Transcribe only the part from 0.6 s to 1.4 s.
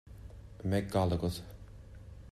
An mbeidh gal agat?